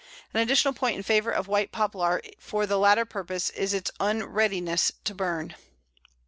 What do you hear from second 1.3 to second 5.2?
White Poplar for the latter purpose is its unreadiness to